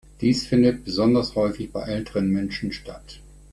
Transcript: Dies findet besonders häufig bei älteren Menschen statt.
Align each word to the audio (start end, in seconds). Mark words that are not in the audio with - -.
Dies 0.19 0.47
findet 0.47 0.83
besonders 0.83 1.35
häufig 1.35 1.71
bei 1.71 1.83
älteren 1.83 2.27
Menschen 2.31 2.71
statt. 2.71 3.19